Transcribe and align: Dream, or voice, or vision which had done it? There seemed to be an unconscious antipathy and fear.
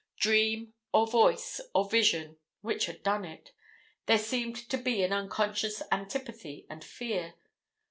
Dream, 0.19 0.73
or 0.91 1.05
voice, 1.05 1.61
or 1.75 1.87
vision 1.87 2.37
which 2.61 2.87
had 2.87 3.03
done 3.03 3.23
it? 3.23 3.51
There 4.07 4.17
seemed 4.17 4.55
to 4.69 4.77
be 4.79 5.03
an 5.03 5.13
unconscious 5.13 5.83
antipathy 5.91 6.65
and 6.71 6.83
fear. 6.83 7.35